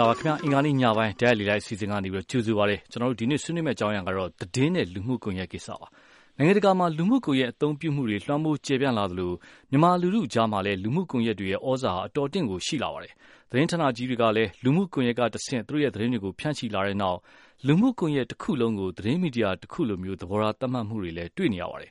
[0.00, 5.88] ္ဂလာပါခင်ဗျာအင်္ဂါနေ့ညပိုင်းတရားလီလိုက်အစီအစဉ်ကနေပြီးကြိုဆိုပါရစေကျွန်တော်တို့ဒီနေ့ဆွေးနွေးမယ့်အကြောင်းအရာကတော့သတင်းနဲ့လူမှုကွန်ရက်ကိစ္စပါ
[6.36, 9.32] နိုင်ငံတကာမှာလူမှုကွန်ရက်အသုံးပြုမှုတွေလွှမ်းမိုးကျေပြန့်လာသလို
[9.70, 13.14] မြန်မာလူထုကြားမှာလည်းလူမှုကွန်ရက်တွေရဲ့ဩဇာအတော်တင့်ကိုရှိလာပါတယ်
[13.50, 17.18] သတင်းဌာနကြီးတွေကလည်းလူမှုကွန်ရက်ကတဆင့်သူတို့ရဲ့သတင်းတွေကိုဖြန့်ချိလာတဲ့နောက်
[17.66, 21.90] လူမှုကွန်ရက်တစ်ခုလုံးကိုသတင်းမီဒီယာတစ်ခုလိုမျိုးသဘောထားသတ်မှတ်မှုတွေလည်းတွေ့နေရပါတယ်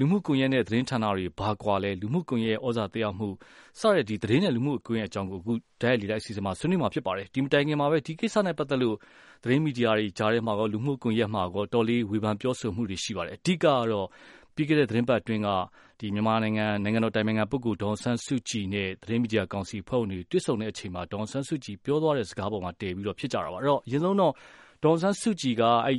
[0.00, 3.28] လူမှုကွန်ရက်နဲ့ သတင်းဌာနတွေ ဘာကွာလဲ လူမှုကွန်ရက်ဩဇာတရားမှု
[3.80, 8.96] စတဲ့ဒီသတင်းနဲ့ လူမှုကွန်ရက်အကြောင်းကို အခုဓာတ်ရိုက်လီလိုက်အစီအစဉ်မှာ ဆွေးနွေးမှာဖြစ်ပါတယ် ဒီမတိုင်ခင်မှာပဲ ဒီကိစ္စနဲ့ပတ်သက်လို့
[9.42, 14.06] သတင်းမီဒီယာတွေကြားထဲမှာကော လူမှုကွန်ရက်မှာကောတော်လေး ဝေဖန်ပြောဆိုမှုတွေရှိပါတယ် အဓိကကတော့
[14.54, 15.48] ပြီးခဲ့တဲ့သတင်းပတ်အတွင်းက
[16.00, 24.32] ဒီမြန်မာနိုင်ငံ နိုင်ငံတော်တိုင်ပင်ခံပုဂ္ဂိုလ် ဒေါ်ဆန်းစုကြည်နဲ့ သတင်းမီဒီယာကောင်စီဖွဲ့ဝင်တွေ တွေ့ဆုံတဲ့အချိန်မှာ ဒေါ်ဆန်းစုကြည် ပြောသွားတဲ့စကားပေါ်မှာ တည်ပြီးတော့ ဖြစ်ကြတာပါအဲ့တော့အရင်ဆုံးတော့
[24.84, 25.98] ဒေါ်ဆန်းစုကြည်ကအဲ့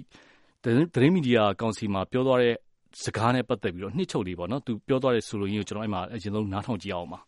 [0.64, 0.66] သ
[1.02, 2.56] တင်းမီဒီယာကောင်စီမှာ ပြောသွားတဲ့
[3.04, 7.20] စကားနဲ့ပတ်သက်ပြီးတော့နှစ်ချုပ်လေးပေါ့နော်သူပြောသွားတဲ့ဆိုလိုရင်းကိုကျွန်တော်အဲ့မှာအရင်ဆုံးနားထောင်ကြည့်အောင်ပါ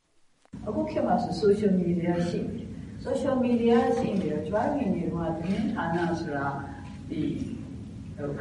[0.68, 2.68] အခုခေတ်မှာဆို social media ရှိတယ်
[3.06, 6.46] social media ရှိနေတော့ကျွမ်းမြင်နေတော့သတင်းဌာနဆိုတာ
[7.10, 7.22] ဒီ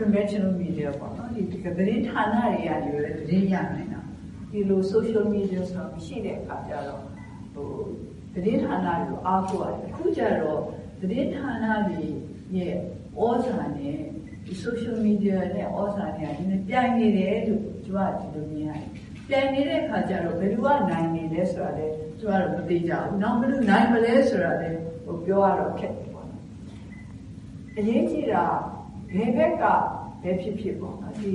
[0.00, 4.00] conventional media ပေါ့နော်ဒီသတင်းဌာနတွေကနေလည်းသတင်းရနိုင်တာ
[4.50, 7.02] ဒီလို social media ဆိုတာမရှိတဲ့အခါကျတော့
[7.54, 7.68] ဟို
[8.34, 10.60] သတင်းဌာနတွေကိုအားကိုးရတယ်အခုကျတော့
[11.00, 12.02] သတင်းဌာနတွေ
[12.56, 12.74] ရဲ့
[13.18, 13.96] ဩဇာနဲ့
[14.50, 18.86] ဒီ social media နဲ့ဩဇာနဲ့ဒီပြိုင်နေတယ်လို့ကျွန်တော်ဒီလိုမြင်ရတယ်
[19.28, 21.86] ပြိုင်နေတဲ့အခါကျတော့ဘယ်သူကနိုင်နေလဲဆိုတာလေ
[22.20, 24.70] ကျွန်တော်တို့မသိကြဘူးနောက်ဘယ်သူနိုင်မလဲဆိုတာလေ
[25.04, 26.44] ဟိုပြောရတော့ခက်တယ်ပေါ့နော်
[27.78, 28.44] အရေးကြီးတာ
[29.12, 29.64] ဘယ်ဘက်က
[30.22, 31.32] ပဲဖြစ်ဖြစ်ပေါ့နော်ဒီ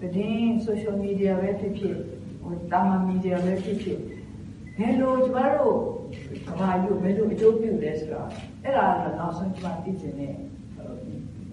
[0.00, 1.96] သတင်း social media ပဲဖြစ်ဖြစ်
[2.42, 3.98] ဟိုတာမန် media ပဲဖြစ်ဖြစ်
[4.78, 5.76] ဘယ်လိုကျမတို့
[6.46, 8.28] ကဘာယူဘယ်လိုအကျိုးပြုလဲဆိုတော့
[8.64, 10.34] အဲ့ဒါတော့နောက်ဆုံးကျမသိချင်တဲ့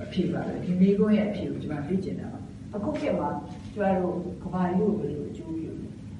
[0.04, 2.40] အဖြစ်ပါပဲဒီမိကုန်းရဲ့အဖြစ်ကိုကျမသိချင်တာပါ
[2.76, 3.30] အခုခေတ်မှာ
[3.74, 5.72] ကျမတို့ကဘာယူဘယ်လိုအကျိုးပြု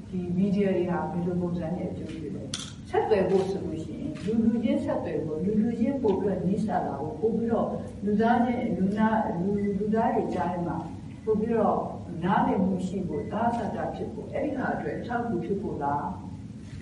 [0.10, 2.44] ဒီ media တွေဟာဘယ်လိုပုံစံနဲ့အကျိုးပြုလဲ
[2.90, 7.68] ဆက်သွယ်ဖို့ဆိုလို့ရှိရင်လူလူချင်းဆက်သွယ်ဖို့လူလူချင်းပို့ပြီးတော့နှိစလာဖို့ပို့ပြီးတော့
[8.06, 9.10] လူသားချင်းလူနာ
[9.42, 10.78] လူလူသားတွေကြားထဲမှာ
[11.26, 11.78] ပို့ပြီးတော့
[12.24, 16.06] နားလည်မှုရှိဖို့သာသတာဖြစ်ဖို့အဲ့ဒီဟာအတွက်အထောက်အကူဖြစ်ဖို့လား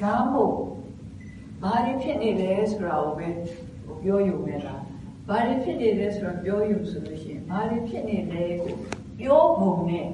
[0.02, 0.56] ဒါမှမဟုတ်
[1.62, 3.28] ဘာတွေဖြစ်နေလဲဆိုတာကိုပဲ
[4.04, 4.82] ပြောယူမယ်လား
[5.30, 8.74] ဘာတွေဖြစ်နေလဲဆိုတာပြောယူဆိုလို့ရှိရင်ဘာတွေဖြစ်နေလဲကို
[9.20, 10.08] ပြောပုံနဲ့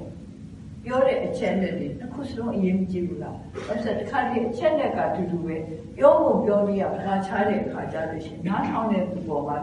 [0.84, 3.36] ပြောတဲ့အချက်လက်တွေတစ်ခုစလုံးအရင်မကြည့်ဘူးလား
[3.68, 5.56] အဲ့ဒါတခါတည်းအချက်လက်ကအတူတူပဲ
[5.96, 9.56] ပြောဖို့ပြောလို့ရဘာချားတဲ့အခါကြလို့ရှိရင်နားထောင်တဲ့သူပေါ်မှာ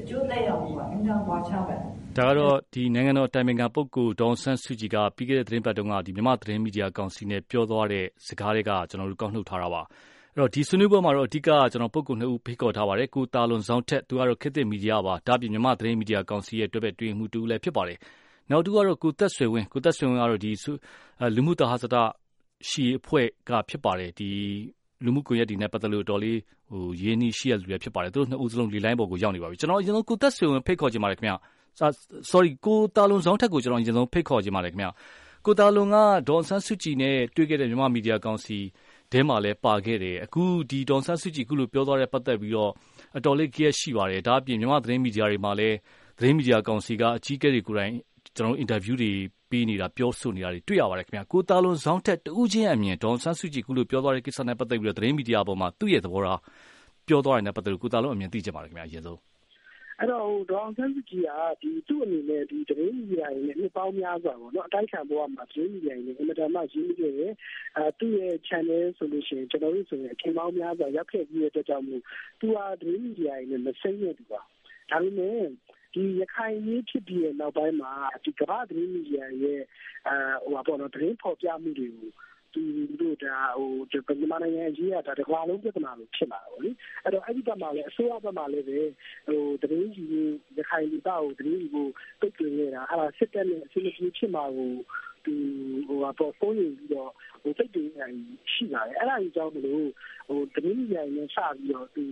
[0.00, 9.88] အကျိုးသက်ရောက်မှုကအင်တာကွာချပါဒါကတော့ဒီနိုင်ငံတော်တိုင်ပင်ခံပုဂ္ဂိုလ်ဒေါန်ဆန်းစုကြည်ကပြီးခဲ့တဲ့သတင်းပတ်တုန်းကဒီမြန်မာသတင်းမီဒီယာကောင်စီနဲ့ပြောသွားတဲ့စကားတွေကကျွန်တော်တို့ကောက်နှုတ်ထားတာပါအဲ့
[10.38, 17.98] တော့ ဒီဆွေးနွေးပွဲမှာတော့ အဓိကကျွန်တော်ပုဂ္ဂိုလ်နှစ်ဦး ဖိတ်ခေါ်ထားပါတယ် ကိုတာလွန်ဆောင်ထက် သူကတော့ ခေတ်သစ်မီဒီယာပါ ဒါပြင် မြန်မာသတင်းမီဒီယာကောင်စီရဲ့ တွဲဘက်တွင်မှုတူလည်း ဖြစ်ပါတယ်
[18.50, 20.50] နောက်တူကတော့ ကိုသက်ဆွေဝင်း ကိုသက်ဆွေဝင်းကတော့ဒီ
[21.36, 21.96] လူမှုတဟဇတ
[22.68, 24.28] ရှိအဖွဲ့က ဖြစ်ပါတယ်ဒီ
[25.04, 26.38] လူမှုကွန်ရက်တွေနဲ့ ပတ်သက်လို့တော်လေး
[26.70, 31.34] ဟိုရင်းနှီးရှိရလူတွေဖြစ်ပါတယ် သူတို့နှစ်ဦးစလုံး လေလိုင်းပေါ်ကို ရောက်နေပါပြီ ကျွန်တော် အရင်ဆုံး ကိုသက်ဆွေဝင်းဖိတ်ခေါ်ချင်ပါတယ်ခင်ဗျ
[32.30, 34.88] sorry ကိုတာလွန်ဆောင်ထက်ကိုကျွန်တော်အရင်ဆုံး ဖိတ်ခေါ်ချင်ပါတယ်ခင်ဗျ
[35.46, 35.96] ကိုတာလွန်က
[36.28, 38.58] ဒေါ်ဆန်းစုကြည်နဲ့ တွေ့ခဲ့တဲ့ မြန်မာမီဒီယာကောင်စီ
[39.12, 42.72] ထဲမှာလည်း ပါခဲ့တယ် အခုဒီဒေါ်ဆန်းစုကြည်ခုလို ပြောသွားတဲ့ ပတ်သက်ပြီးတော့
[43.16, 45.76] အတော်လေးကြည့်ရရှိပါတယ် ဒါအပြင် မြန်မာသတင်းမီဒီယာတွေမှာလည်း
[46.18, 47.92] သတင်းမီဒီယာကောင်စီက အကြီးအကဲတွေကိုယ်တိုင်
[48.36, 49.10] ကျွန်တော်အင်တာဗျူးတွေ
[49.50, 56.40] ပေးနေတာ ပြောဆိုနေတာတွေ တွေ့ရပါတယ်ခင်ဗျာကိုတာလွန်ဇောင်းထက်တူးချင်းအမြင် ဒေါန်ဆန်းစုကြည်ခုလို ပြောသွားတဲ့ကိစ္စနဲ့ ပတ်သက်ပြီးတော့ သတင်းမီဒီယာပေါ်မှာသူ့ရဲ့သဘောထား
[57.06, 59.18] ပြောသွားတယ်နဲ့ ပတ်သက်လို့ ကိုတာလွန်အမြင်သိချင်ပါတယ်ခင်ဗျာအရင်ဆုံး
[60.00, 61.30] အဲ့တော့ဒေါအောင်ဆန်းစုကြည်က
[61.62, 67.32] ဒီသူ့အနေနဲ့ဒီသတင်းမီဒီယာတွေနဲ့နှစ်ပေါင်းများစွာပေါ့နော်အတိုက်ခံဘဝမှာသတင်းမီဒီယာတွေနဲ့အင်မတန်မှရင်းနှီးခဲ့တယ်
[67.76, 72.02] အဲသူ့ရဲ့ channel ဆိုလို့ရှိရင်ကျွန်တော်တို့ဆိုရင်အချိန်ပေါင်းများစွာရောက်ခဲ့ပြီးတဲ့အတွက်ကြောင့်မို့
[72.40, 74.40] သူဟာသတင်းမီဒီယာတွေနဲ့မစိမ့်ရတူပါ
[74.90, 75.40] ဒါပေမဲ့
[75.94, 77.92] ဒီရခိုင်ရေးဖြစ်ပြီးတဲ့နောက်ပိုင်းမှာ
[78.24, 79.60] ဒီကမ္ဘာသတင်းမီဒီယာရဲ့
[80.08, 82.10] အဲဟိုပါပေါ့နော်သတင်းဖော်ပြမှုတွေကို
[82.56, 82.64] ဒီ
[83.00, 86.70] တို့ဒါဟိုဒီမြန်မာနိုင်ငံရေးရတာတကွာလုံးပြဿနာလို့ဖြစ်လာတယ်လေ
[87.04, 88.78] အဲ့တော့အဲ့ဒီဘက်မှာလည်းအစိုးရဘက်မှာလည်းပဲ
[89.28, 90.10] ဟိုသတင်းကြီး
[90.56, 91.86] ရခိုင်ဒေသကိုသတင်းကြီးကို
[92.20, 94.72] ပိတ်ပင်နေတာအဲ့ဒါစစ်တပ်နဲ့အစီအစဉ်ဖြစ်မှာကို
[95.24, 95.36] ဒီ
[95.88, 97.10] ဟိုတော့ဖုန်းရပြီးတော့
[97.42, 98.06] ဟိုစိတ်တည်နေ
[98.52, 99.86] ရှိလာတယ်အဲ့ဒါကြီးကြောင့်မလို့
[100.28, 102.06] ဟိုသတင်းကြီးရရင်စပြီးတော့ဒီ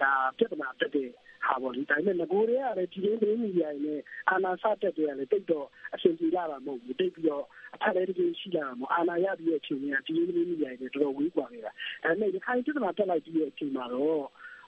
[0.00, 1.10] ဒါပြဿနာတက်တဲ့
[1.46, 7.44] ဟာပေါ့လေဒါပေမဲ့ငကိုတွေကလည်းဒီလိုမျိုးမီဒီယာတွေနဲ့အာနာစတက်တွေကလည်းတိတ်တော့အဆင်ပြေလာတာမဟုတ်ဘူးတိတ်ပြီးတော့
[7.78, 14.22] အထက်လေးတကယ်ရှိလာမှာအာနာရပြီးတဲ့အချိန်ကဒီလိုမျိုးမီဒီယာတွေတော်တော်ဝေးကွာနေတာဒါပေမဲ့ဒီခိုင်ပြဿနာတက်လိုက်ပြီးတဲ့အချိန်မှာတော့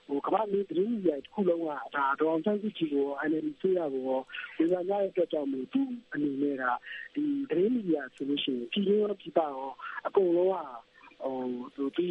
[0.07, 4.17] ဟိုကမ္ဘာမျိုးသတင်းမီဒီယာတစ်ခုလုံးကဒါဒေါအောင်ဆန်းစုကြည်ကို NLD ဆိုရကိုဝေ
[4.71, 5.81] ဖန်ကြတဲ့အတွက်ကြောင့်မို့သူ
[6.13, 6.63] အနေနဲ့က
[7.15, 9.71] ဒီသတင်းမီဒီယာဆိုလို့ရှိရင်ပြည်ရောပြည်ပရော
[10.07, 10.57] အကုန်လုံးက
[11.25, 12.07] ဟဒီ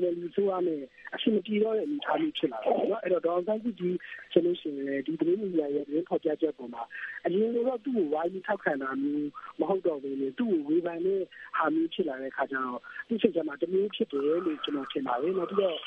[0.00, 0.82] NLD အစိုးရနဲ့
[1.14, 3.94] အဆင်မပြေတော့တဲ့အနေအထားမျိုးဖြစ်လာတယ်ပေါ့နော်။အဲဒီတော့ဒေါ်အောင်ဆန်းစုကြည်
[4.32, 6.82] ဆိုလို့ရှိရင်လည်းဒီသတင်းမီဒီယာရဲ့သတင်းဖော်ပြချက်အပေါ်မှာ
[7.24, 9.28] အရင်လိုတော့သူ့ကိုဝိုင်းပြီးထောက်ခံတာမျိုး
[9.60, 11.20] မဟုတ်တော့ဘဲနဲ့သူ့ကိုဝေဖန်တဲ့
[11.58, 15.78] ဟာမျိုးဖြစ်လာတဲ့အခါကျတော့သူ့စိတ်ထဲမှာတမျိုးဖြစ်တယ်လို့ကျနော်ထင်ပါတယ်။နောက်ပြီးတော့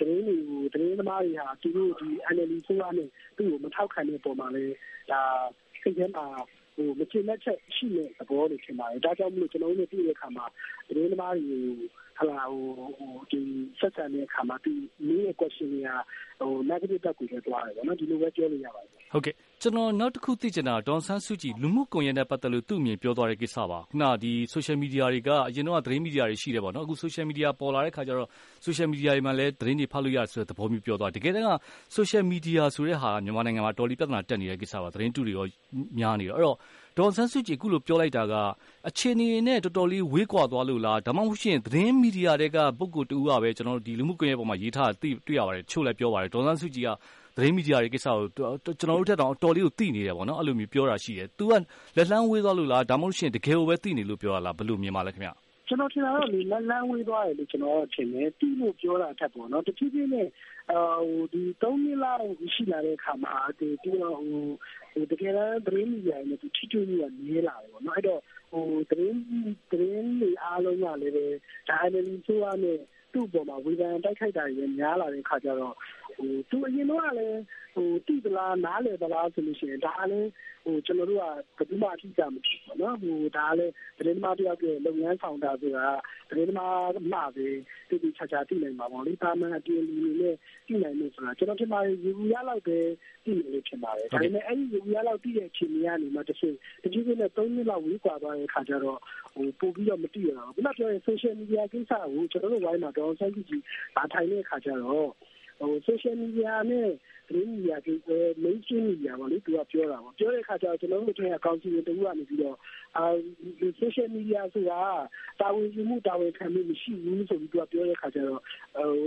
[0.00, 1.90] သတင်းတွေကိုသတင်းသမားတွေဟာသူတို့
[2.34, 4.74] NLD အစိုးရနဲ့သူ့ကိုမထောက်ခံတဲ့အပေါ်မှာလည်း
[5.10, 5.20] ဒါ
[5.82, 6.26] စိတ်ထဲမှာ
[6.98, 10.44] မကျေနပ်ချက်ရှိတဲ့သဘောလို့ထင်ပါတယ်။ဒါကြောင့်မို့ကျနော်တို့နဲ့တွေ့တဲ့အခါမှာ
[10.88, 11.44] သတင်းသမားတွေ
[12.20, 13.44] ကို
[13.80, 14.72] ဆက်ဆံတဲ့အခါမှာသူ
[15.06, 15.90] မေးတဲ့ Question တွေက
[16.70, 24.04] Negative ဘက်ကိုပဲသွားတယ်ပေါ့နော်။ဒီလိုပဲပြောလို့ရပါတယ်။ဟုတ်ကဲ့။ ကျနော် နောက်တခုသိချင်တာက ဒေါ်အောင်ဆန်းစုကြည် လူမှုကွန်ရက်နဲ့ပတ်သက်လို့ သူ့အမြင်ပြောသွားတဲ့ကိစ္စပါ။ခုန
[24.54, 28.28] Social Media တွေက အရင်တုန်းက သတင်းမီဒီယာတွေရှိတယ်ပေါ့နော်။အခု Social Media ပေါ်လာတဲ့အခါကျတော့
[28.64, 31.50] Social Media တွေမှာလည်း သတင်းတွေဖတ်လို့ရတယ်ဆိုတဲ့သဘောမျိုးပြောသွားတယ်။တကယ်တမ်းက
[31.96, 35.46] Social Media ဆိုတဲ့ဟာက မြန်မာနိုင်ငံမှာ အတော်လေး ပြဿနာတက်နေတဲ့ကိစ္စပါ။သတင်းတုတွေရော
[35.98, 36.56] များနေတော့။အဲဒီတော့
[36.96, 38.34] ဒေါ်အောင်ဆန်းစုကြည် အခုလိုပြောလိုက်တာက
[38.88, 43.50] အခြေအနေနဲ့ တော်တော်လေး ဝေးကွာသွားလို့လား။ဒါမှမဟုတ်ရင်သတင်းမီဒီယာထဲက ပုဂ္ဂိုလ်တဦးကပဲ
[43.98, 46.90] လူမှုကွန်ရက်ပေါ်မှာ ရေးထားတာ တွေ့ရပါတယ်။တချို့လည်းပြောပါတယ်။ဒေါ်အောင်ဆန်းစုကြည်က
[47.36, 48.26] သတင်းမီဒီယာတွေကိစ္စကို
[48.80, 51.54] ကျနော်တို့ထက်တောင် အတော်လေးကို သိနေတယ်ပေါ့နော်။အဲလိုမျိုးပြောတာရှိတယ်။သူက လ
[52.00, 55.30] က်လှမ်းဝေးသွားလို့လား။ဒါမှမဟုတ် တကယ်ကိုပဲ သိနေလို့ပြောတာလား။ဘယ်လိုမြင်ပါလဲခင်ဗျ။
[55.68, 60.28] ကျနော်ထင်တာတော့ လက်လှမ်းဝေးသွားတယ်လို့ ကျနော်ထင်တယ်။သိလို့ပြောတာထက်ပေါ့နော် တဖြည်းဖြည်းနဲ့
[61.62, 68.22] သုံးနှစ်လောက်ရှိလာတဲ့အခါမှာ တကယ်တမ်း သတင်းမီဒီယာတွေနဲ့ ထိတွေ့မှုက နည်းလာတယ်ပေါ့နော်။အဲဒီတော့
[68.90, 69.20] သတင်း
[69.72, 71.26] တွေအားလုံးကလည်းပဲ
[71.88, 72.78] NLD အစိုးရနဲ့
[73.12, 75.74] သူ့အပေါ်မှာ ဝေဖန်တိုက်ခိုက်တာတွေများလာတဲ့အခါကျတော့
[76.50, 77.40] သူအရင်တုန်းကလည်း
[77.74, 77.85] သိသ
[78.38, 80.30] လားနားလည်သလားဆိုလို့ရှိရင်ဒါကလည်း
[80.86, 81.22] ကျနော်တို့က
[81.58, 82.94] ဘယ်သူမှအတိအကျမသိဘူးပေါ့နော်။
[83.36, 85.86] ဒါကလည်းသတင်းသမားတယောက်ရဲ့လုပ်ငန်းဆောင်တာဆိုတာ
[86.28, 87.48] သတင်းသမားမှပဲ
[87.88, 90.34] သေသေချာချာသိနိုင်မှာပေါ့လေ။သာမန်အပြင်လူတွေနဲ့
[90.66, 92.78] သိနိုင်ဖို့ဆိုတာကျနော်ထင်ပါတယ်ယေဘုယျလောက်ပဲ
[93.24, 98.98] သိမယ်လို့ထင်ပါတယ်။ဒါပေမဲ့အဲဒီယေဘုယျလောက်သိတဲ့အခြေအနေကနေမှတဆင့်တဖြည်းဖြည်းနဲ့သုံးနှစ်လောက်ဝေးကွာသွားတဲ့အခါကျတော့
[99.60, 103.62] ပိုပြီးတော့မသိရတော့ဘူး။ခုနပြောတဲ့ Social Media ကိစ္စကိုကျနော်တို့ဝိုင်းမှာဒေါ်အောင်ဆန်းစုကြည်
[103.96, 105.10] လာထိုင်တဲ့အခါကျတော့
[105.86, 106.88] Social Media နဲ့
[107.28, 107.78] သတင်းမီဒီယာ
[108.44, 112.56] Mainstream မီဒီယာပေါ့လေသူကပြောတာပေါ့။ပြောတဲ့အခါကျတော့ကျနော်တို့အထဲကကောင်စီဝင်တဦးကနေပြီးတော့
[113.80, 114.80] Social Media ဆိုတာ
[115.40, 118.40] တာဝန်ယူမှုတာဝန်ခံမှုမရှိဘူးဆိုပြီးသူကပြောတဲ့အခါကျတော့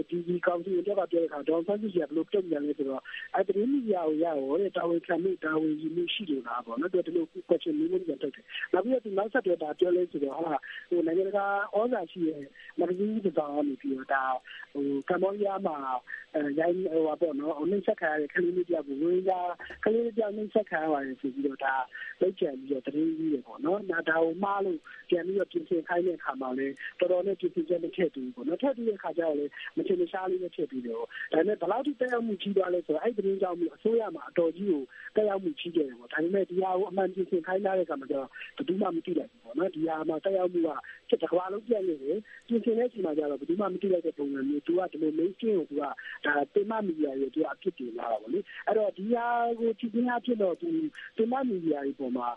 [0.10, 3.02] ဒီကောင်စီဝင်တယောက်ကပြောတဲ့အခါဒေါ်အောင်ဆန်းစုကြည်ကဘယ်လိုတုံ့ပြန်လဲဆိုတော့
[3.48, 10.38] သတင်းမီဒီယာကိုရရောတဲ့တာဝန်ခံမှုတာဝန်ယူမှုရှိလို့လားပေါ့နော်။သူကဒီလို Question မေးခွန်းပြန်ထုတ်တယ်။နောက်ပြီးတော့သူနောက်ဆက်တွဲဘာပြောလဲဆိုတော့
[11.08, 12.42] နိုင်ငံတကာသြဇာရှိတဲ့
[12.80, 14.08] မဂ္ဂဇင်းကြီးတစောင်ကနေပြီးတော့
[15.10, 15.78] ကမ္ဘောဒီးယားမှာ
[17.70, 19.40] နှိပ်စက်ခံရတဲ့ကလေးလေးတယောက်ကိုရိုဟင်ဂျာ
[19.84, 21.60] ကလေးလေးတယောက်နှိပ်စက်ခံရပါတယ်ဆိုပြီးတော့
[22.22, 24.80] လုပ်ကြံပြီးတော့သတင်းရေးတယ်ပေါ့နော်။ဒါကိုမှားလို့
[25.10, 34.82] ပြန်ပြီးတော့ပြင်ဆင်ခိုင်းတဲ့အခါမှာလည်းတော်တော်လေးပြင်ဆင်ချက်မထည့်ပေးဘူးပေါ့နော်။ထည့်ပေးတဲ့အခါကျတော့လည်းမထင်မရှားလေးပဲထည့်ပေးတယ်။ဒါပေမဲ့ဘယ်လောက်အထိသက်ရောက်မှုကြီးသွားလဲဆိုတော့အဲဒီသတင်းကြောင့်အစိုးရမှာအတော်ကြီးကို
[35.16, 40.62] သက်ရောက်မှုကြီးခဲ့တယ်ပေါ့။ဒါပေမဲ့ဒီဟာကိုအမှန်ပြင်ဆင်ခိုင်းထားတဲ့အခါမှာကျတော့ဘယ်သူမှမသိလိုက်ဘူးပေါ့နော်။ဒီဟာမှာသက်ရောက်မှု
[41.12, 42.18] ကတကမ္ဘာလုံးပြန့်နေတယ်။
[42.48, 45.84] ပြင်ဆင်တဲ့အချိန်မှာကျတော့ဘယ်သူမှမသိလိုက်တဲ့ပုံစံမျိုးသူကဒီလို Mainstream ကိုသူက
[46.54, 49.28] ပင်မမီဒီယာတွေကိုအပြစ်တင်ထားတာပေါ့လေ။အဲဒီတော့ဒီဟာ
[49.60, 50.74] ကိုကြည့်ခြင်းအားဖြင့်တော့ပင်
[51.32, 52.28] မမီဒီယာတွေအပေါ်မှာ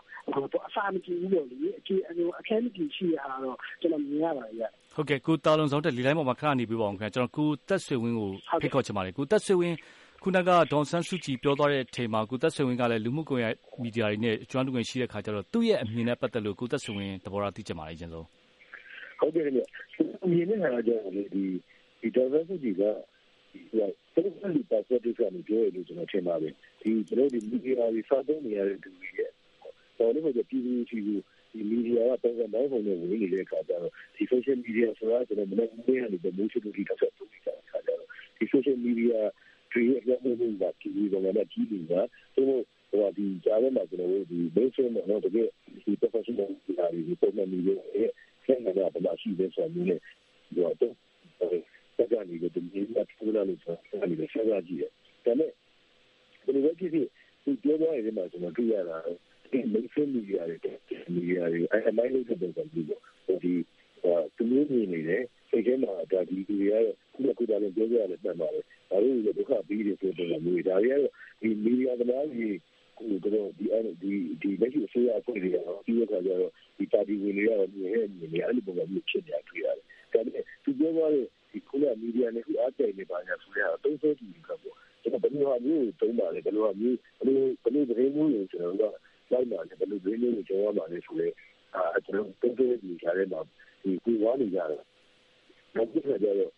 [0.67, 4.65] အစာမကြေဘူးပေါ့လေ။အခဲမကြေရှိတဲ့ဟာတော့ကျနော်မြင်ရပါတယ်ဗျ။
[4.95, 8.29] ဟုတ်ကဲ့ကိုသာလွန်ဇော်ထက်လေလှိုင်းပေါ်မှာခဏနေပေးပါဦးခင်ဗျ။ကျနော်ကိုသက်ဆွေဝင်းကို
[8.61, 9.75] ဖိတ်ခေါ်ချင်ပါတယ်။ကိုသက်ဆွေဝင်း
[10.23, 18.25] ခုနကဒေါ်အောင်ဆန်းစုကြည်ပြောသွားတဲ့အချိန်မှာကိုသက်ဆွေဝင်းကလည်းလူမှုကွန်ရက်မီဒီယာတွေနဲ့ကျွမ်းတဝင်ရှိတဲ့အခါကျတော့သူ့ရဲ့အမြင်နဲ့ပတ်သက်လို့ကိုသက်ဆွေဝင်းသဘောထားသိချင်ပါတယ်အရင်ဆုံး။
[19.19, 19.61] ဟုတ်ကဲ့ခင်ဗျ။
[20.23, 21.43] အမြင်နဲ့ဟာကျတော့လေဒီ
[22.15, 22.83] ဒေါ်အောင်ဆန်းစုကြည်က
[24.15, 29.31] personally perspective ကနေပြောရလို့ ကျနော်ထင်ပါတယ် ဒီကျွန်တော်တို့ မီဒီယာတွေစသုံးနေရတဲ့သူတွေရဲ့
[29.97, 31.21] ပေါ်လို့ဆို ပြည်သူရှိဘူး
[31.51, 38.07] ဒီမီဒီယာက ပုံစံတိုင်းပုံနဲ့ ဝင်နေတဲ့အခါကျတော့ ဒီ social media ဆိုတာကျွန်တော်မနေ့ကနေ့ကနေပဲမိုးချလို့ဒီတစ်ဆက်ပို့ပြီးတာအခါကျတော့
[38.37, 39.15] ဒီ social media
[39.71, 42.01] တွေရဲ့အများကြီးကပြည်သူတွေကလည်းကြီးနေတာ
[42.35, 45.47] သူတို့ဟိုဒီကြားထဲမှာကျွန်တော်တို့ဒီ basic တော့တကယ်
[45.85, 48.09] ဒီ professional တွေဒီပုံမှန်မီဒီယာရဲ့
[48.45, 50.75] ဆက်နေတာဗမာရှိတဲ့ဆိုမျိုးနဲ့ဒီတော့
[52.11, 54.91] စက်ကနေဒီမြေကထူလာလို့ဆိုတာကနေဆက်ရကြည့်တယ်။
[55.25, 55.51] ဒါပေမဲ့
[56.43, 57.07] ဒီလိုပဲဖြစ်ဖြစ်
[57.43, 58.97] ဒီပြောသွားရင်မှကျွန်တော်တွေ့ရတာ
[59.51, 60.57] ဒီ mainstream media တွေ
[61.15, 63.53] media တွေအဲအလိုက်လို့တဲ့ပုံစံမျိုးပေါ့ဒီ
[64.35, 72.49] သူမျိုးမြင်နေတယ်စိတ်ထဲမှာဒါဒီလူတွေကတော့ခုနကပြောတယ်ပြောကြရတယ်မှန်ပါတယ်။ဒါလို့လည်းဒုက္ခပြီးတယ်ဆိုတဲ့ပုံစံမျိုးဒါတွေကတော့ဒီ media သမားတွေ
[72.99, 88.95] ကိုတော့ဒီအဲ့ဒီဒီလက်ရှိအစိုးရအဖွဲ့တွေကတော့ဒီအခါကျတော့ဒီပါတီဝင်တွေကတော့မြင်ရမြင်နေအဲ့ဒီပုံစံမျိုးဖြစ်နေတာတွေ့ရတယ်။ဒါပေမဲ့သူပြောသွားတဲ့ဒီခုနမီဒီယာနဲ့အားကြိုက်နေပါညာဆိုတဲ့သုံးဆွဲကြည့်ခါပေါ့ကျွန်တော်ဘယ်လိုဟာမျိုးသုံးပါလဲဘယ်လိုဟာမျိုးဘယ်လိုဘယ်လိုသတင်းမျိုးကိုကျွန်တော်က
[89.31, 91.33] လိုက်ပါလဲဘယ်လိုသတင်းမျိုးကိုကျွန်တော်ပါလဲဆိုတော့
[91.75, 93.41] အာကျွန်တော်သုံးဆွဲကြည့်ခါတဲ့မှာ
[93.83, 94.81] ဒီကိုဝါနေကြတယ်
[95.75, 96.51] နောက်တစ်ခါကျတော့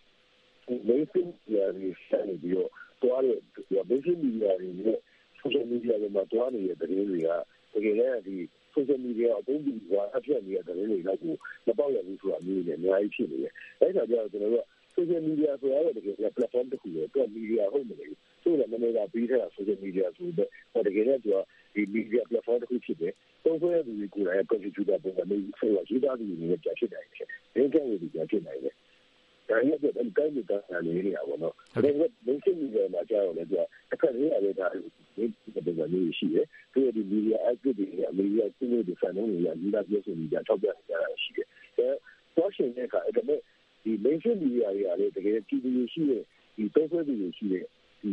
[0.68, 2.70] ဒီ mainstream media တွေဆက်နေပြီးတော့
[3.02, 5.00] တွားတဲ့ဒီ mainstream media တွေနဲ့
[5.40, 7.30] social media တွေမှာတွားနေတဲ့သတင်းတွေက
[7.74, 8.36] တကယ်လည်းဒီ
[8.74, 11.20] social media အသုံးပြုပြီးအပြတ်နေတဲ့သတင်းတွေတော့
[11.68, 21.38] မပေါက်ရဘူးဆိုတာမျိုးနဲ့အများကြီးဖြစ်နေတယ်။အဲဒါကြောင့်ကျွန်တော်တို့ social media ဆိုတာတော့တကယ် platform တစ်ခုပဲသူက media ဟုတ်မလို့ဆိုတော့မနေ့ကပြီးထားတာ social media ဆိုတော့တကယ်တော့သူက
[21.76, 23.14] ဒီ media platform တစ်ခုဖြစ်တယ်။
[23.44, 28.74] သုံးဆွဲသူတွေကိုယ်တိုင် contributor ပုံစံမျိုးဆိုတော့ရေးသားသူတွေနဲ့ကြာဖြစ်နိုင်တယ်။ရင်းချက်တွေကြာဖြစ်နိုင်တယ်။
[29.50, 31.86] ဒါရက်တော့တိုင်းဒေသကနေနေရပါတော့။ဒါက
[32.26, 33.62] မင်းချင်းတွေမှာကြာတော့လေသူက
[33.94, 41.88] အခက်ကြီးရတဲ့ဒါဒီပုံစံမျိုးရှိတယ်။သူဒီ media active တွေအမေရိကန်စစ်တွေဆန်နေရရေးသားပြောဆိုနေကြထောက်ပြနေကြတာရှိတယ်။အဲ
[42.36, 43.40] တော့ရှင်တဲ့အခါအဲ့ဒါမဲ့
[43.84, 46.24] ဒီ mainstream media တွေကလည်းတကယ်ကြည့်ပြီးရှိတဲ့
[46.58, 47.64] ဒီသုံးဆွဲပြီးရှိတဲ့
[48.02, 48.12] ဒီ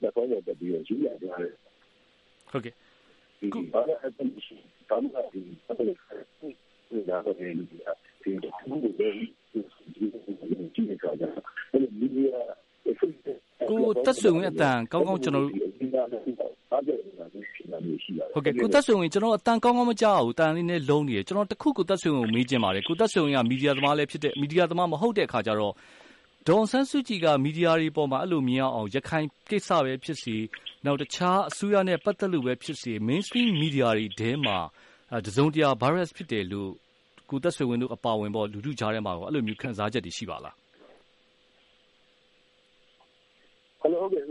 [0.00, 1.52] platform တွေတက်ပြီးရရှိရတယ်
[2.52, 2.74] ဟုတ်ကဲ့
[3.40, 4.56] ဒီဘာလဲအတူရှိ
[4.88, 9.58] ဘာမှဒီအဲ့ဒါဒီဒါတော့ဒီဒီဒီသူတို့တွေဒီ
[9.94, 11.28] ဒီကြည့်ကြတာ
[11.70, 12.30] အဲ့ဒီ media
[13.68, 15.54] ကိုတက်ဆွေဝင်အတန်ကောင်းကောင်းကျွန်တော်တို့
[18.32, 25.72] ဟုတ်ကဲ့ကိုသက်ဆွေဝင်ကျွန်တော်အတန်ကောင်းကောင်းမကြားဘူးတန်လေးနဲ့လုံးနေတယ်ကျွန်တော်တခုကိုသက်ဆွေဝင်ကိုမေးချင်ပါတယ်ကိုသက်ဆွေဝင်ကမီဒီယာသမားလည်းဖြစ်တဲ့မီဒီယာသမားမဟုတ်တဲ့အခါကျတော့
[26.48, 30.36] ဒေါန်ဆန်းစုကြည်က မီဒီယာတွေပေါ်မှာ အဲ့လိုမြင်အောင် ရခိုင်ကိစ္စပဲဖြစ်စီ
[30.84, 34.58] နောက်တခြား အစိုးရနဲ့ ပတ်သက်လို့ပဲဖြစ်စီ mainstream media တွေထဲမှာ
[35.26, 36.70] တစုံတရာ virus ဖြစ်တယ်လို့
[37.30, 40.54] ကိုသက်ဆွေဝင်တို့ အပါဝင်ပေါ့လူထုကြားထဲမှာ အဲ့လိုမျိုး ခံစားချက်တွေ ရှိပါလား
[43.80, 44.21] ဟုတ်ကဲ့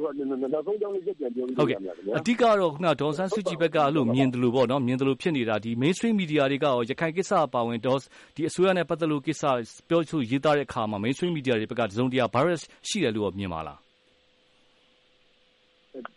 [0.54, 8.00] နောက်ဆုံးကြောင်းလေးပြန်ပြောပြပါမယ်။အဓိကတော့ခုနဒေါ်ဆန်းစုကြည်ဘက်က အဲ့လိုမြင်သလိုပေါ့နော် မြင်သလိုဖြစ်နေတာဒီ mainstream media တွေကရော ရခိုင်ကိစ္စအပါဝင်ဒေါ်
[8.36, 9.44] ဒီအစိုးရနဲ့ ပတ်သက်လို့ကိစ္စ
[9.90, 13.78] ပြောဆိုရေးသားတဲ့အခါမှာ mainstream media တွေဘက်က တစုံတရာ virus ရှိတယ်လို့ မြင်ပါလား။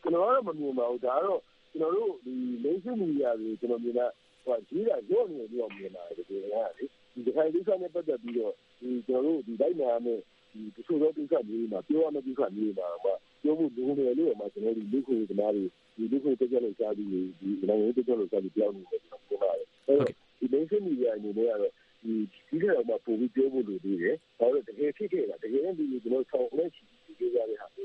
[0.02, 1.40] ကျွန်တော်ကတော့ မမြင်ပါဘူး။ဒါကတော့
[1.72, 4.06] ကျွန်တော်တို့ဒီ mainstream media တွေ ကျွန်တော်မြင်တာ
[4.44, 6.62] ဟိုကြီးတာရော့နေတယ်လို့ မြင်ပါတယ်ဒီကနေ့လေ။
[7.14, 10.20] ဒီရခိုင်ကိစ္စနဲ့ ပတ်သက်ပြီးတော့ဒီကျွန်တော်တို့ဒီတိုင်းနာနဲ့
[10.52, 15.64] ဒီတချို့သောကိစ္စမျိုးတွေမှာ ပြောရမယ့် ကိစ္စမျိုးတွေမှာ ပြောဖို့လိုတယ်လို့မှကျွန်တော်တို့လူခွေသမားတွေ
[15.96, 21.72] ဒီလူခွေတက်ကြလို့စားပြီးဒီနိုင်ငံရေးတက်ကြလို့စားပြီးပြောင်းနေတယ်ကျွန်တော်ပြောပါတယ်အဲ့တော့ဒီ mainstream media အနေနဲ့ကတော့
[22.02, 22.12] ဒီ
[22.48, 27.84] ဒီကတော့မှပုံပြီးပြောဖို့လိုသေးတယ်ဘာလို့တကယ်ဖြစ်ခဲ့တာတကယ်လည်းဒီကျွန်တော်ဆောင်းနေရှိဒီကြရတဲ့ဟာဒီ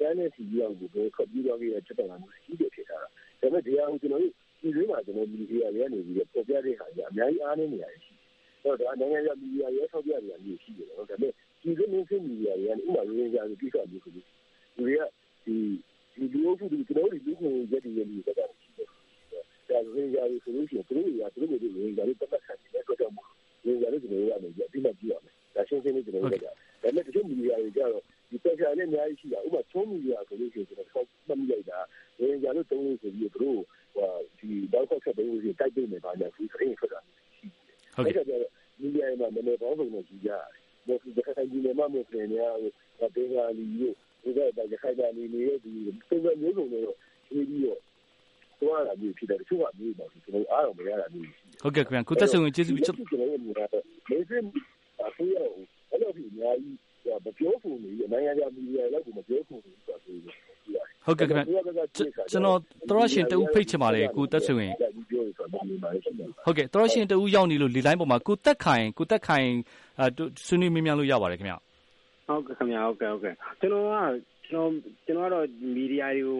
[0.00, 3.08] တန်းနဲ့စီပြောင်းကိုဘယ်ခပ်ပြီးတော့ခဲ့တဲ့ချက်တော်မျိုးရှိတယ်ဖြစ်တာဒါ
[3.40, 8.12] ပေမဲ့ဒီဟာကိုကျွန်တော်တို့ဒီလိုမှကျွန်တော်မီဒီယာတွေကနေပြီးပေါ်ပြတဲ့ဟာကြီးအများကြီးအားနေနေရတယ်ရှိ
[8.64, 14.26] တော့ဒါနိုင်ငံရေးမီဒီယာရဲ့ထောက်ပြနေတာမျိုးရှိတယ်နော်ဒါပေမဲ့ဒီလိုမျိုးမီဒီယာတွေကနေဥပမာရင်းကြတဲ့ကိစ္စမျိုးဆိုလို့
[14.76, 15.02] လူတွေက
[15.46, 15.56] ဒီ
[16.14, 18.88] ဒီလူအုပ်စုတွေကျွန်တော်တို့လူကိုရက်တည်ရနေကြတာရှိတယ်။
[19.68, 23.14] ဒါရင်းကြရဆိုလို့ရှိရင်သူတို့တွေကသူတို့တွေရင်းကြတွေပတ်သက်ခံနေတဲ့အတွက်ကြောင့်
[23.64, 31.78] ရင်းကြတွေကျွန်တော်တို့ကနေပြီးအပြီးမှကြည့်ရမယ်။ဒါရှင်းရှင်းလေးကျွန်တော်တို့ကဒါပေမဲ့တချို့မီဒီယာတွေကြတော့ဒီပက်ရှာနဲ့အများကြီးရှိတာဥပမာချုံးမီဒီယာဆိုလို့ရှိရင်ကျွန်တော်ဆောက်မှတ်မိလိုက်တာ
[32.20, 33.60] ရင်းကြလို့တုံးလို့ဆိုပြီးသူတို့
[33.94, 37.00] ဟိုဒီဘောက်ခေါက်ချက်ပေးလို့ရှိရင်တိုက်ပေးနေပါညာဒီခရင်ထွက်တာ
[37.36, 38.48] ရှိတယ်။ဟုတ်ကဲ့။ဒါ
[38.80, 40.36] မီဒီယာမှာမနေ့ပေါင်းဆုံးနဲ့ကြည့်ကြရ
[40.88, 44.38] တယ်။ဒါကခိုင်ဒီမှာမဟုတ်နေရဟိုဒေဂါလီတို့ဒီက
[44.72, 46.96] ရခိုင်ကနေနေတဲ့ဒီပုံစံမျိုးစုံတွေတော့
[47.28, 47.80] ဒီပြီးတော့
[48.60, 51.26] သွားတာမျိုးဖြစ်တယ်တချို့ကမျိုးပါကျွန်တော်အားတော့မရတာမျိုး
[51.62, 54.42] ဟုတ် ကဲ့ခင်ဗျာကိုတက်ဆုံကျေးဇူးကျွန်တော်တို့ကတော့မေ့စင်
[55.06, 55.46] အဖေရော
[55.90, 56.76] အဲ့လိုပြီးအများကြီး
[57.24, 60.22] မပြောဖို့နေနိုင်ငံခြားမီဒီယာလည်းမပြောဖို့နေဆိုတာဆိုရင်
[61.06, 61.42] ဟုတ်ကဲ့ခင်ဗျ
[62.30, 62.58] ကျွန်တော်
[62.90, 64.72] တော်ရှင်တူဖိတ်ချင်ပါတယ်ကိုတက်ဆွေဝင်
[66.44, 69.48] ဟုတ်ကဲ့တော်ရှင်တူရောက်နေလို့လေလိုင်းပေါ်မှာကိုတက်ခိုင်ကိုတက်ခိုင်
[70.46, 71.54] ဆွေးနွေးမေးမြန်းလို့ရပါတယ်ခင်ဗျ
[72.28, 73.98] ဟုတ်ကဲ့ခင်ဗျာဟုတ်ကဲ့ဟုတ်ကဲ့ကျွန်တော်က
[74.48, 74.70] ကျွန်တော်
[75.06, 76.38] ကျွန်တော်ကတော့မီဒီယာတွေကို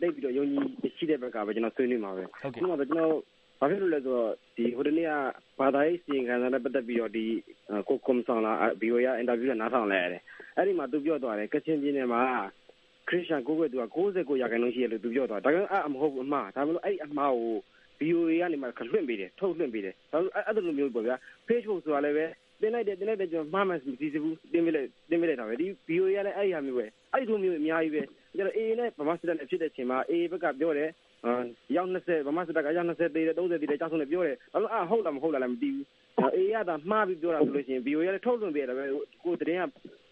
[0.00, 0.54] တိတ်ပြီးတော့ယုံကြ
[0.86, 3.14] ည်ရှိတဲ့ဘက်ကပဲကျွန်တော်ဆွေးနွေးမှာပဲဟုတ်ကဲ့ကျွန်တော်
[3.60, 5.12] ဘာဖြစ်လို့လဲဆိုတော့ဒီဟိုတနေ့က
[5.60, 7.24] ဘာသာရေးစီရင်ခံစာနဲ့ပတ်သက်ပြီးတော့ဒီ
[7.88, 10.22] ကိုကွန်ဆောင်လာဘီယိုရအင်တာဗျူးနဲ့နားထောင်လိုက်ရတယ်
[10.56, 12.20] အဲ့ဒီမှာသူပြောသွားတယ်ကချင်ပြည်နယ်မှာ
[13.08, 17.56] ခရစ်ယာန်ကိုယ်ွယ်သူက69ရာခိုင်နှုန်းရှိတယ်လို့သူပြောသွားဒါကအဲ့မဟုတ်ဘူးအမှားဒါမှမဟုတ်အဲ့အမှားကို
[18.00, 21.16] VOA ကနေမှခလွှင့်ပေးတယ်ထုတ်လွှင့်ပေးတယ်ဒါဆိုအဲ့လိုမျိုးပေါ့ဗျာ
[21.48, 22.24] Facebook ဆိုတာလည်းပဲ
[22.60, 28.02] တင်လိုက်တယ်တင်လိုက်တယ်ကျွန်တော်မှားမှမသိဘူးတင်ပြလိုက်တင်ပြလိုက်တာပဲဒီ VOA ကလည်းအဲ့ဒီဟာမျိုးပဲအဲ့ဒီလိုမျိုးအများကြီးပဲ
[28.36, 30.90] ကျတော့ AA နဲ့ဗမာစစ်တပ်နဲ့ဖြစ်တဲ့အချိန်မှာ AA ဘက်ကပြောတယ်
[31.76, 35.84] ရောက်20ဗမာစစ်တပ်ကရောက်20သေးတယ်30သေးတယ်ကြောက်ဆုံးနဲ့ပြောတယ်ဒါဆိုအာဟုတ်လားမဟုတ်လားလည်းမသိဘူး
[36.36, 38.84] AA ကသာမှားပြီးပြောတာဆိုလို့ရှိရင် VOA ကလည်းထုတ်လွှင့်ပေးတယ်ပဲ
[39.24, 39.70] ကိုတရင်က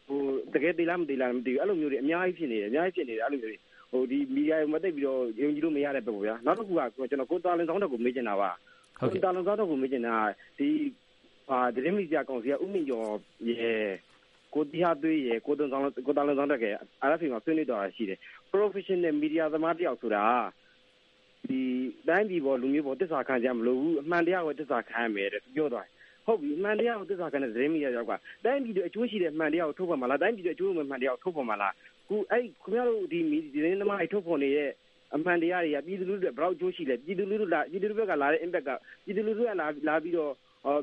[0.08, 0.20] ဟို
[0.54, 3.56] တကယ်သေးလားမသေးလားမသိဘူးအဲ့လိုမျိုးတွေအများကြီးဖြစ်နေတယ်အများကြီးဖြစ်နေတယ်အဲ့လိုမျိုးတွေ
[3.90, 8.50] ဟိုဒီမီဒီယာမှာတိတ်ပြီးတော့ယုံကြည်လို့မရတဲ့ဘက်ပေါ့ဗျာနောက်တစ်ခုကကျွန်တော်ကိုတာလန်ဆောင်တက်ကိုမေးချင်တာပါ
[9.00, 10.16] ဟုတ်ကဲ့တာလန်ဆောင်တက်ကိုမေးချင်တာ
[10.58, 10.68] ဒီ
[11.48, 13.08] ဟာသတင်းမီဒီယာကောင်စီကဥမင်ကျော်
[13.48, 13.86] ရဲ့
[14.54, 16.64] ကိုတရားသွေးရဲ့ကိုတုံဆောင်ကိုတာလန်ဆောင်တက်က
[17.02, 18.18] အားရဖီမှာဆွေးနွေးတော်ရှိတယ်
[18.52, 20.65] professional media သမားတယောက်ဆိုတာဒီ
[22.08, 25.86] တိုင်းပြည်ပေါ်လူမျိုးပေါ်တစ္ဆာခံကြမလို့ဘူးအမှန်တရားကိုတစ္ဆာခံရမယ်တဲ့ပြောသွား
[26.26, 28.12] ဟုတ်ပြီအမှန်တရားကိုတစ္ဆာခံတဲ့သတင်းမီဒီယာရောက်က
[28.44, 31.72] တိုင်းပြည်တွေအကျိုးရှိတဲ့အမှန်တရားကိုထုတ်ဖော်မှာလားတိုင်းပြည်တွေအကျိုးမဲ့မှန်တရားကိုထုတ်ဖော်မှာလား
[32.08, 33.20] ခုအဲ့ခင်ဗျားတို့ဒီ
[33.54, 34.70] သတင်းသမားတွေထုတ်ဖော်နေတဲ့
[35.14, 38.70] အမှန်တရားတွေကပြည်သူလူထုတွေဘယ်လောက်အကျိုးရှိလဲပြည်သူလူထုလာပြည်သူလူထုဘက်ကလာတဲ့ impact က
[39.04, 40.32] ပြည်သူလူထုကလာလာပြီးတော့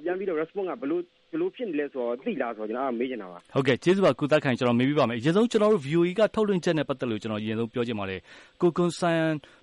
[0.03, 0.99] ပြန်ပြီးတော့ response ကဘယ်လို
[1.31, 8.19] ဘယ်လိုဖြစ်နေလဲဆိုတော့သိလားဆိုတော့ကျွန်တော်မေးချင်တာပါဟုတ်ကဲ့ကျေးဇူးပါကုသခိုင်ကျွန်တော်မေးပြပါမယ်အရင်ဆုံးကျွန်တော်တို့ VOE ကထုတ်လွှင့်ချက်နဲ့ပတ်သက်လို့ကျွန်တော်အရင်ဆုံးပြောချင်ပါတယ်
[8.61, 9.21] ကိုကွန်ဆန်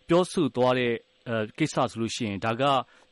[0.08, 1.09] ပြောဆိုသွားတဲ့အဲ
[1.58, 2.62] ကိစ္စဆိုလို့ရှိရင်ဒါက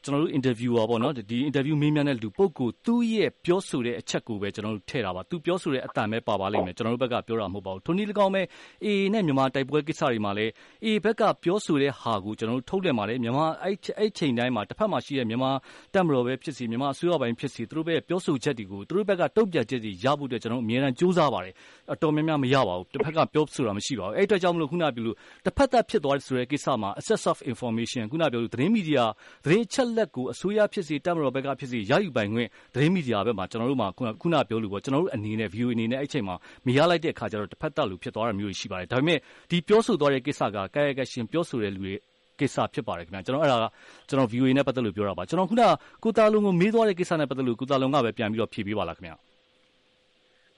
[0.04, 8.42] ကျွန်တော်တို့ interviewer ပေါ့နော်ဒီ interview မေးမြန်းတဲ့လူပုဂ္ဂိုလ်သူ့ရဲ့ပြောဆိုတဲ့အချက်ကိုပဲကျွန်တော်တို့ထည့်တာပါသူပြောဆိုတဲ့အတန်ပဲပါပါလိမ့်မယ်ကျွန်တော်တို့ဘက်ကပြောတာမဟုတ်ပါဘူးထိုနည်း၎င်းပဲ
[8.84, 10.50] AA နဲ့မြန်မာတိုက်ပွဲကိစ္စတွေမှာလည်း
[10.84, 15.50] AA ဘက်ကပြောဆိုတဲ့ဟာကိုကျွန်တော်တို့ထုတ်လွှင့်ပါတယ်မြန်မာအဲ့အဲ့ချိန်တိုင်းမှာတစ်ဖက်မှာရှိတဲ့မြန်မာ
[15.94, 21.54] တပ်မတော်ပဲဖြစ်စီမြန်မာအစိုးရပိုင်းဖြစ်စီသူတို့ပဲပြောဆိုချက်တွေကိုသူတို့ဘက်ကတုံ့ပြန်ချက်တွေရဖို့အတွက်ကျွန်တော်တို့အများအားစူးစမ်းပါတယ်
[21.92, 29.04] အတော်များများမရပါဘူးတစ်ဖက်ကပြောဆိုတာမရှိပါဘူးအဲ့အတွက်ကြောင့်မလို့ခုနပြောလို့တစ်ဖက်သက်ဖြစ်သွားတယ်ဆိုတဲ့ကိစ္စမှာ access of information ခုနပြောလို့သတင်းမီဒီယာ
[29.44, 33.88] သတင်းအချက်လက်ကို အစိုးရဖြစ်စီတပ်မတော်ဘက်ကဖြစ်စီရယူပိုင်ခွင့် သတင်းမီဒီယာဘက်မှာ ကျွန်တော်တို့မှာ
[34.22, 39.18] ခုနပြောလို့ပေါ့ကျွန်တော်တို့အနေနဲ့ view အနေနဲ့ အဲ့ချိန်မှာ မရလိုက်တဲ့အခါကျတော့တစ်ဖက်သက်လို့ဖြစ်သွားတာမျိုးရှိပါတယ် ဒါပေမဲ့
[39.50, 41.94] ဒီပြောဆိုသွားတဲ့ကိစ္စက ကာယကရှင် ပြောဆိုတဲ့လူတွေ
[42.40, 43.64] ကိစ္စ ဖြစ်ပါတယ်ခင်ဗျာကျွန်တော်အဲ့ဒါက
[44.08, 45.62] ကျွန်တော် VOA နဲ့ ပတ်သက်လို့ ပြောတာပါကျွန်တော်ခုန
[46.04, 49.16] ကိုတာလုံကို မေးသွားတဲ့ကိစ္စနဲ့ ပတ်သက်လို့ ကိုတာလုံကပဲ ပြန်ပြီးတော့ ဖြေပေးပါလားခင်ဗျာ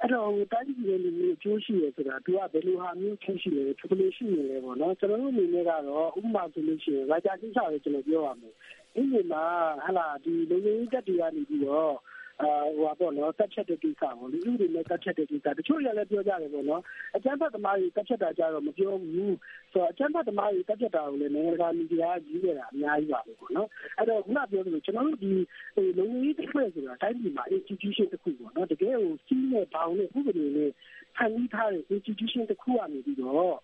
[0.01, 8.55] အဲ့တော့ တိုင်းပြည်ရဲ့ လူမျိုးအကျိုးရှိရဆိုတာ သူက ဘယ်လိုဟာမျိုးချင်းရှိလဲသူဘယ်လိုရှိနေလဲပေါ့နော်ကျွန်တော်တို့အနေနဲ့ကတော့ ဥပမာဆိုလို့ရှိရင်ရာဂျာကိစ္စကိုကျွန်တော်ပြောရမယ်
[8.95, 9.45] ဒီနေ့မှာ
[9.85, 11.99] ဟလာဒီလူမျိုးတက်တွေကနေပြီးတော့အာ
[12.41, 16.83] ဟိုပါပေါ့နော်တက်ချက်တဲ့ကိစ္စပေါ့လူလူတွေနဲ့တက်ချက်တဲ့ကိစ္စတချို့ရလည်းပြောကြတယ်ပေါ့နော်
[17.17, 19.37] အကျန်းဖတ်သမားကြီးတက်ချက်တာကြတော့မပြောဘူး
[19.73, 23.69] ဆိုတော့အကျန်းဖတ်သမားကြီးတက်ချက်တာကိုလည်းနိုင်ငံတကာမီဒီယာကြီးနေတာအများကြီးပါပဲပေါ့နော်
[23.99, 25.33] အဲ့တော့ခုနပြောသလိုကျွန်တော်တို့ဒီ
[25.75, 30.71] ဟိုလုံကြီးတစ်ဖွဲ့ဆိုတာတိုင်းပြည်မှာ institution တစ်ခုပေါ့နော်တကယ်ကိုစီးနဲ့ဘောင်နဲ့ဥပဒေနဲ့
[31.17, 33.57] ဖန်တီးထားတဲ့ institution တစ်ခုကနေပြီးတော့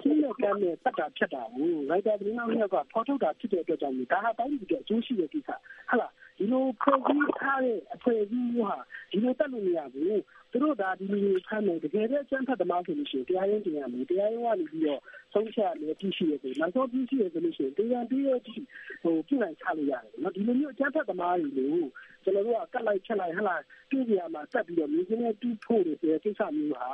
[0.00, 5.50] စီးနဲ့ကမ်းနဲ့ပတ်တာဖြတ်တာကို writer သတင်းတော်တွေကဖော်ထုတ်တာဖြစ်တဲ့အတွက်ကြောင့်ဒါဟာတိုင်းပြည်ကအကျိုးရှိတဲ့ကိစ္စ
[5.88, 8.78] ဟုတ်လား ဒီလိုဖွဲ့စည်းထားတဲ့အဖွဲ့အစည်းမျိုးဟာ
[9.10, 15.00] ဒီလိုတက်လို့မရဘူးသူတို့ဒါဒီလိုဖမ်းမယ်တကယ်တော့စမ်းဖတ်သမားဆိုလို့ရှိရင်တရားရင်တင်ရမယ်တရားရင်ကနေပြီးတော့
[15.32, 21.88] ဆုံးဖြတ်မယ်ပြည်ရှိရဆိုနောက်ဆုံးပြည်ရှိရဆိုလို့ရှိရင်တရားပြီးတော့ဟိုပြည်နိုင်ချလို့ရတယ်နော်ဒီလိုမျိုးအကျန်းဖတ်သမားတွေလို့
[22.24, 23.56] ကျွန်တော်တို့ကကတ်လိုက်ချက်လိုက်ဟလာ
[23.90, 26.88] ပြည်ပြာမှာတက်ပြီးတော့မြင်းနဲ့တူးဖို့တွေဆိုတဲ့ကိစ္စမျိုးဟာ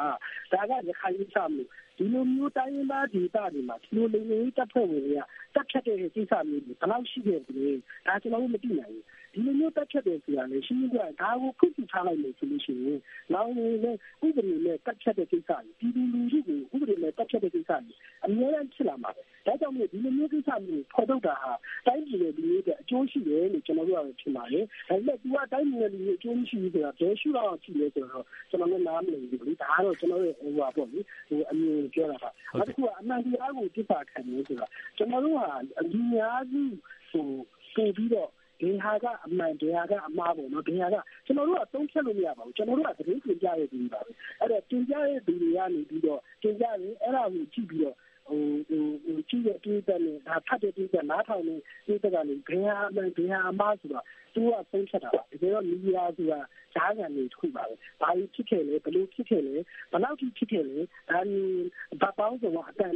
[0.52, 1.68] ဒါကရခိုင်ကိစ္စမျိုး
[1.98, 5.22] ဒီလိုမျိုးတိုင်းရင်းသားဒေသတွေမှာဒီလိုလူမျိုးတပ်ဖွဲ့ဝင်တွေက
[5.54, 7.72] တက်ဖြတ်တဲ့ကိစ္စမျိုးတွေဘယ်လောက်ရှိခဲ့ပြီလဲ
[8.06, 12.98] ဒါကျွန်တော်တို့မသိနိုင်ဘူးဒီလိုမျိုးတက်ဖြတ်တယ်ဆိုတာလေရှင်းရှင်းပြောရင်ဒါကိုခုခုထားလိုက်လို့ဆိုလို့ရှိရင်
[13.32, 13.96] နောက်နေနဲ့
[14.26, 17.94] ဥပဒေနဲ့တက်ဖြတ်တဲ့ကိစ္စတွေဒီလိုလူကြီးကိုဥပဒေနဲ့တက်ဖြတ်တဲ့ကိစ္စတွေ
[18.26, 21.52] အများကြီးဖြစ်လာမှာပဲဒါကြောင့်မို့ဒီလိုမျိုးကိစ္စမျိုးဖော်ထုတ်တာဟာ
[21.86, 34.66] တိုင်းပြည်ရဲ့လူမျိုးတွေအကျိုးရှိတယ်လို့ကျွန်တော်တို့ကထင်ပါတယ်ဒါပေမဲ့သူကတိုင်းပြည်ရဲ့လူမျိုးအကျိုးမရှိဘူးဆိုတာဘယ်ရှိတော့ရှိလဲဆိုတော့ကျွန်တော်လည်းနားမလည်ဘူးလေဒါကတော့ကျွန်တော်ရဲ့ဟိုပါပေါ့လေဟိုအမြင်ပြောတာပါနောက်တစ်ခုကအမှန်တရားကိုပြပါခံနေဆိုတာ
[34.96, 36.74] ကျွန်တော်တို့ဟာအများကြီး
[37.10, 37.26] ဟို
[37.74, 40.96] ပို့ပြီးတော့ ဒီဟာကအမှန်တရားကအမှားပေါ့နော်ဒီဟာက
[41.26, 47.96] ကျွန်တော်တို့ကသုံးဖြတ်လို့မရပါဘူးကျွန်တော်တို့ကသတင်းပြင်ကြရတဲ့သူတွေပါပဲအဲ့တော့ပြင်ကြတဲ့သူတွေကနေပြီးတော့ပြင်ကြရင်အဲ့ဒါကိုကြည့်ပြီးတော့
[48.28, 54.00] ဟိုဟိုဟိုကြည့်ရတဲ့တဲ့နဲ့ဒါဖတ်တဲ့တဲ့နားထောင်နေတဲ့တဲ့ကနေဘယ်ဟာအမှန်ဘယ်ဟာအမှားဆိုတာ
[54.34, 56.40] သူကသုံးဖြတ်တာပါဒီတော့မီဒီယာဆိုတာ
[56.74, 59.54] ဈာကန်တွေထုတ်ပါပဲ။ဘာလို့ဖြစ်ခဲ့လဲဘယ်လိုဖြစ်ခဲ့လဲ
[59.90, 60.78] ဘယ်လောက်ထိဖြစ်ခဲ့လဲ
[61.10, 61.66] ဒါမျိုး
[62.00, 62.94] ဘာပေါင်းစုံအတန်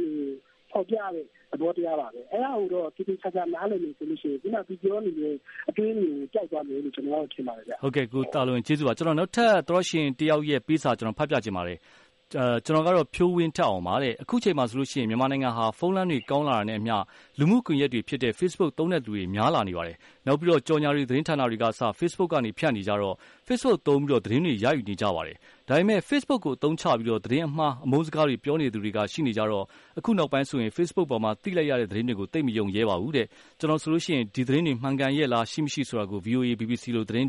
[0.75, 5.35] ပေါ်ပြတဲ့သဘောတရားပါပဲအဲ့ဒါကိုတော့တိတိကျကျနားလည်နေဆိုလို့ရှိရင်ဒီမှာဒီပြောနေတဲ့
[5.69, 11.77] အတွေးမျိုးကြောက်သွားမယ်လို့ကျွန်တော်တို့ထင်ပါတယ်ဗျဟုတ်ကဲ့ကိုတာလွန်ကျေးဇူးပါကျွန်တော်နောက်ထပ်သရရှင်တယောက်ရဲ့ပေးစာကျွန်တော်ဖတ်ပြခြင်းပါတယ်
[12.35, 16.95] ကျွန်တော်ကတော့ ဖြိုးဝင်းထက်အောင်ပါတဲ့ အခုချိန်မှာဆိုလို့ရှိရင် မြန်မာနိုင်ငံဟာ ဖုန်းလမ်းတွေ ကောင်းလာတာနဲ့အမျှ
[17.39, 21.69] လူမှုကွန်ရက်တွေဖြစ်တဲ့ Facebook သုံးတဲ့လူတွေ များလာနေပါတယ်။နောက်ပြီးတော့ ကြော်ညာတွေ သတင်းဌာနတွေကစ
[21.99, 23.15] Facebook ကနေ ဖြန့်နေကြတော့
[23.47, 25.37] Facebook သုံးပြီးတော့ သတင်းတွေ ရယူနေကြပါတယ်။
[25.69, 29.65] ဒါပေမဲ့ Facebook ကို အသုံးချပြီးတော့ သတင်းအမှား အမုန်းစကားတွေ ပြောနေသူတွေက ရှိနေကြတော့
[29.99, 33.27] အခုနောက်ပိုင်းဆိုရင် Facebook ပေါ်မှာ သိလိုက်ရတဲ့ သတင်းတွေကို သိမယုံရဲပါဘူးတဲ့။
[33.59, 37.27] ကျွန်တော်ဆိုလို့ရှိရင် ဒီသတင်းတွေ မှန်ကန်ရဲ့လား ရှိမရှိဆိုတာကို VOA BBC လို သတင်း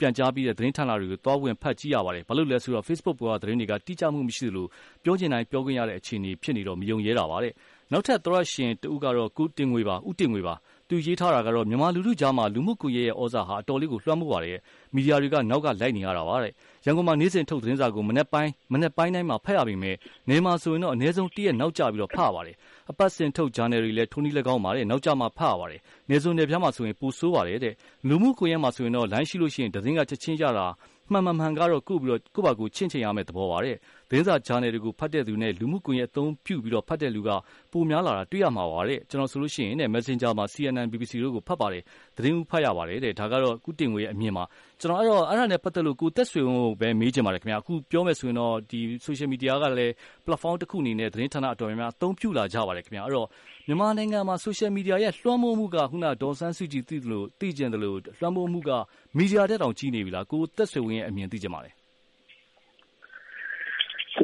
[0.00, 4.66] ပြန်ကြားပြီးတဲ့ သတင်းဌာနတွေကို သွားဝင်ဖတ်ကြည့်ရပါတယ်။ဘာလို့လဲဆိုတော့ Facebook ပေါ်က သတင်းတွေက တိကျမှုမရှိသလို
[5.04, 7.52] ပြောချင်တိုင်း ပြောခွင့်ရတဲ့ အခြေအနေဖြစ်နေတော့ မယုံရဲတာပါတဲ့။
[7.92, 10.54] နောက်ထပ်သရရှင်တဦးကတော့ကိုတင်ငွေပါဦးတင်ငွေပါ
[10.88, 14.58] သူရေးထားတာကတော့ မြန်မာလူထုကြားမှာ လူမှုကွန်ရက်ရဲ့ဩဇာဟာ အတော်လေးကို လွှမ်းမိုးပါတယ်။
[14.94, 16.52] မီဒီယာတွေက နောက်ကလိုက်နေရတာပါတဲ့။
[16.84, 19.96] ရန်ကုန်မှာ နေ့စဉ်ထုတ် သတင်းစာကို မနေ့ပိုင်းမနေ့ပိုင်းတိုင်းမှာ ဖတ်ရပေမဲ့
[20.28, 22.56] နေမှာဆိုရင်တော့ အနည်းဆုံးတရက်နောက်ကျပြီးတော့ဖတ်ရပါတယ်။
[22.90, 27.74] အပတ်စဉ်ထုတ် ဂျာနယ်တွေလည်း ထိုးနည်း၎င်းပါတယ်နောက်ကျမှ ဖတ်ရပါတယ်။နေစုံနယ်ပြားမှာဆိုရင်ပူဆိုးပါတယ်တဲ့။
[28.08, 30.66] လူမှုကွန်ရက်မှာဆိုရင်တော့ လိုင်းရှိလို့ရှိရင် သတင်းက ချက်ချင်းရတာ
[31.12, 33.76] မှန်မှန်မှန်ကတော့ကုပြီးတော့ ကိုယ့်ဘာကိုချင့်ချင်ရမယ့်သဘောပါတဲ့
[34.10, 37.30] သတင်းစာဂျာနယ်တွေကို ဖတ်တဲ့သူနဲ့ လူမှုကွန်ရက်အသုံးပြုပြီးတော့ဖတ်တဲ့လူက
[37.72, 41.82] ပိုများလာတာတွေ့ရမှာပါတဲ့ကျွန်တော်ဆိုလို့ရှိရင်နဲ့ Messenger မှာ CNN BBC တို့ကို ဖတ်ပါတယ်
[42.16, 44.44] သတင်းဦးဖတ်ရပါတယ်တဲ့ဒါကတော့ကုတင်ငွေရဲ့အမြင်မှာ
[44.80, 49.92] ကျွန်တော်အဲ့တော့ အဲ့ဒါနဲ့ ပတ်သက်လို့ ကိုတက်ဆွေကိုပဲ မေးချင်ပါတယ်ခင်ဗျာအခုပြောမယ်ဆိုရင်တော့ဒီ social media ကလည်း
[50.26, 53.28] platform တစ်ခုအနေနဲ့ သတင်းဌာန အတော်များများ အသုံးပြုလာကြပါတယ်ခင်ဗျာအဲ့တော့
[53.66, 58.70] မြန်မာနိုင်ငံမှာ social media ရဲ့ လွှမ်းမိုးမှုကခုန ဒေါ်ဆန်းစုကြည် သိတယ်လို့သိကျင်တယ်လို့လွှမ်းမိုးမှုက
[59.16, 61.79] မီဒီယာတက်တောင် ကြီးနေပြီလား ကိုတက်ဆွေဝင်းရဲ့အမြင်သိချင်ပါတယ်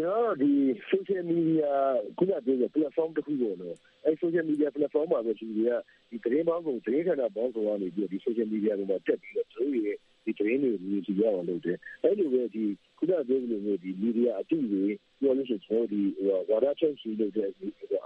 [0.07, 0.53] ကျွန်တော်ဒီ
[0.91, 1.71] social media
[2.19, 5.71] ခုနပြောတဲ့ platform တစ်ခုပေါ့နော်အဲ social media platform မှာပဲဒီက
[6.11, 12.65] ဒီသတင်းပေါင်းကုန်သတင်းဌာနပေါင်းကုန်ကနေပြီးဒီ social media တွေမှာတက်ပြီးတော့သူတို့ရဲ့ဒီသတင်းတွေမြင်ကြည့်ရအောင်လုပ်တယ်အဲ့လိုပဲဒီ
[12.99, 14.85] ခုနပြောသလိုမျိုးဒီမီဒီယာအတိတွေ
[15.21, 16.01] ပြောလို့ရှိရင်ကျွန်တော်ဒီ
[16.49, 17.49] ဝါဒချုပ်ရှိလို့တဲ့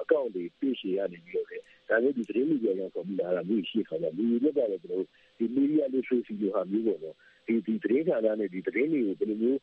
[0.01, 1.59] အကောင့်တွေပြည့်ရှည်ရနေပြီးတော့လေ
[1.89, 5.07] ဒါမျိုးဒီသတင်းမီဒီယာရောက်ဆိုပြီးလာတာမျိုးရှိခါကြလူတွေလည်းပါတယ်ကျွန်တော်
[5.39, 9.59] ဒီမီဒီယာ literacy လိုဟာမျိုးပေါ့နော် ဒီဒီသတင်းဌာနနဲ့ဒီသတင်းတွေကိုဘယ်လိုမျိုး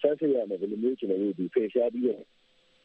[0.00, 2.22] ဆန်းစစ်ရမယ်ဘယ်လိုမျိုးကျွန်တော်တို့ဒီဖေရှားပြီးတော့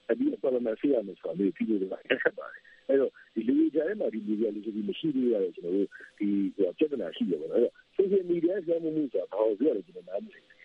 [0.09, 1.91] အပြီးတော့လည်းမဆရာမဆိုလို့ပြီးလို့လည်း
[2.23, 5.87] ဆက်ပါတယ်အဲ့တော့ဒီလူကြီးကြားထဲမှာဒီ media literacy မရှိသေးရတော့ကျွန်တော်တို့
[6.19, 10.55] ဒီပြဿနာရှိတယ်ပေါ့နော်အဲ့တော့ social media ဆွဲမှုမှုဆိုတာဘာလို့ပြောလဲကျွန်တော်နားမလည်ဘူး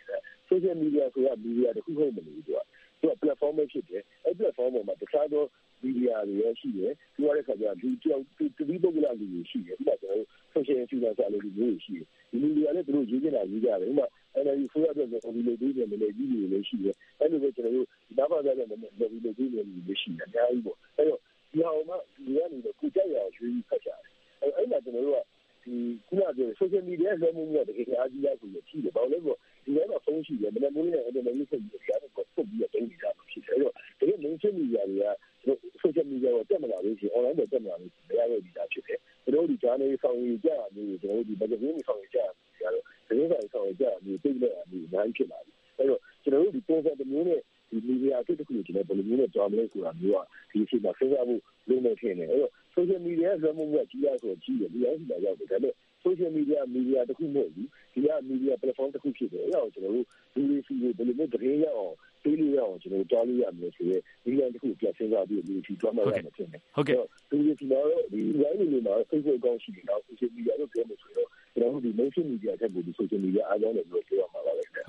[0.50, 2.58] social media ဆိုတာ media တခုဟုတ်မလို့သူက
[3.00, 5.44] သူက platform ပဲဖြစ်တယ်အဲ့ platform ပေါ်မှာတခြားသော
[5.82, 17.86] media တွေရရှိတယ်သူရတဲ့ခါကျလူကြောက်တူတူပုဂ္ဂလလူတွေရှိတယ် ဥပမာကျွန်တော်တို့ social influencer လို့လူမျိုးရှိတယ် ဒီ media လည်း သူတို့ရေးနေတာရေးကြတယ် ဥပမာအဲ့ဒါကြီးဆိုရတဲ့ဒီလိုဒီလိုတွေလည်းကြီးတွေလည်းရှိတယ် အဲ့လိုပဲ ကျွန်တော်တို့
[18.18, 21.20] ဒါပါကြတဲ့လည်းဒီလိုဒီလိုတွေရှိတယ် အများကြီးပေါ့ အဲ့တော့
[21.52, 24.00] ဒီဟာမှဒီကနေတော့ကိုကြိုက်ရအောင်ရွေးဖတ်ကြတယ်
[24.40, 34.54] အဲ့အဲ့မှာ ကျွန်တော်တို့ကဒီ ခုနပြော social media လွှမ်းမိုးမှုက တကယ်အားကြီးရဆိုရင်ရှိတယ် ဘာလို့လဲဆိုတော့ဒီထဲမှာ ဖုန်းရှိတယ် မနေ့မိုးလေးနဲ့ internet ဆက်ပြီးကြားတော့ပုတ်ပြီးတော့တင်ကြတာဖြစ်တယ် အဲ့တော့ တကယ် mainstream
[34.60, 38.98] media တွေက social media ကိုတက်မလာလို့ရှိရင် online ကိုတက်မလာလို့မရတော့ဒီတာဖြစ်တယ်
[39.34, 42.26] တို့ဒီ journal ဆောင်ရကြတာမျိုးကျွန်တော်တို့ဒီ magazine ဆောင်ရကြတာ
[42.60, 50.18] ကတော့ သတင်းစာဆောင်ရကြတာမျိုးသိတဲ့မျိုးအများကြီးဖြစ်လာပြီ အဲ့တော့ ကျွန်တော်တို့ဒီပုံစံတစ်မျိုးနဲ့ဒီ media အဖြစ်တစ်ခုကိုကျွန်တော်ဘယ်လိုမျိုးနဲ့ကြောင်းမလဲဆိုတာမျိုးက
[50.50, 66.96] ဒီအချိန်မှာ စဉ်းစားဖို့လုပ်နေဖြစ်နေအဲ့တော့ social media ရဲ့ဇာတ်မှုကကြီးရဆိုကြီးတယ်ဒီအချိန်မှာရောက်တယ်ဒါပေမဲ့ social media media တခုမဟုတ်ဘူးဒီက media platform တခုဖြစ်တယ်အဲ့ဒါကိုကျွန်တော်တို့ဒီလိုစီကိုဘယ်လိုမျိုးသတင်းရအောင်ပေးလို့ရအောင်ကျွန်တော်တို့ကြားလို့ရမယ်ဆိုရင်ဒီလန်တခုပြစဉ်းစားပြီးဒီစီတွားမှရမယ်ဖြစ်နေဟုတ်ကဲ့
[67.30, 74.29] ဒီလိုစီတော့ဒီ line တွေမှာ Facebook account ရှိတယ်တော့ social media လို့ပြောလို့ဆိုတော့ကျွန်တော်တို့ဒီ mainstream media ထက်ပိုဒီ social media အားကြောင်းတယ်လို့ပြောရမှာပါပဲ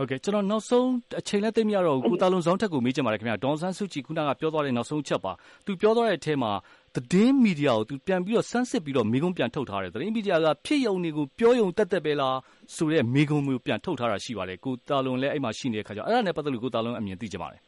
[0.02, 0.88] ဟုတ်ကဲ့ ကျွန်တော် နောက်ဆုံး
[1.20, 5.34] အချိန်နဲ့သိမရတော့ကိုတာလွန်ဆောင်ထက်ကို မေးချင်ပါတယ်ခင်ဗျာဒေါန်ဆန်းစုကြည် ခုနက ပြောသွားတဲ့ နောက်ဆုံးချက်ပါ
[5.66, 6.52] သူပြောသွားတဲ့အထဲမှာ
[6.96, 12.38] သတင်းမီဒီယာကို သူပြန်ပြီးတော့စမ်းစစ်ပြီးတော့မိကုံးပြန်ထုတ်ထားတယ် သတင်းမီဒီယာက ဖြစ်ယုံတွေကို ပြောယုံတက်တက်ပဲလား
[12.76, 17.62] ဆိုတဲ့မိကုံးမျိုး ပြန်ထုတ်ထားတာရှိပါတယ် ကိုတာလွန်လည်း အဲ့မှာ ရှိနေတဲ့ခါကျအဲ့ဒါနဲ့ ပတ်သက်လို့ ကိုတာလွန်အမြင်သိချင်ပါတယ်